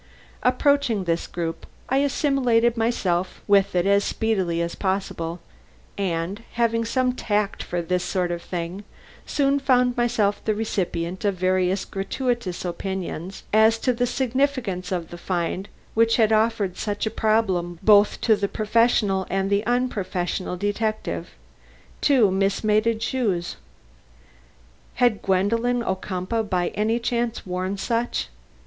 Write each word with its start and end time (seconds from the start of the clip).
Approaching 0.41 1.03
this 1.03 1.27
group, 1.27 1.67
I 1.87 1.97
assimilated 1.97 2.75
myself 2.75 3.43
with 3.47 3.75
it 3.75 3.85
as 3.85 4.03
speedily 4.03 4.59
as 4.59 4.73
possible, 4.73 5.39
and, 5.95 6.41
having 6.53 6.85
some 6.85 7.13
tact 7.13 7.61
for 7.61 7.83
this 7.83 8.03
sort 8.03 8.31
of 8.31 8.41
thing, 8.41 8.83
soon 9.27 9.59
found 9.59 9.95
myself 9.95 10.43
the 10.43 10.55
recipient 10.55 11.23
of 11.23 11.35
various 11.35 11.85
gratuitous 11.85 12.65
opinions 12.65 13.43
as 13.53 13.77
to 13.77 13.93
the 13.93 14.07
significance 14.07 14.91
of 14.91 15.11
the 15.11 15.19
find 15.19 15.69
which 15.93 16.15
had 16.15 16.33
offered 16.33 16.77
such 16.77 17.05
a 17.05 17.11
problem 17.11 17.77
both 17.83 18.19
to 18.21 18.35
the 18.35 18.47
professional 18.47 19.27
and 19.29 19.53
unprofessional 19.67 20.57
detective. 20.57 21.29
Two 22.01 22.31
mis 22.31 22.63
mated 22.63 23.03
shoes! 23.03 23.55
Had 24.95 25.21
Gwendolen 25.21 25.83
Ocumpaugh 25.83 26.49
by 26.49 26.69
any 26.69 26.97
chance 26.97 27.45
worn 27.45 27.77
such? 27.77 28.29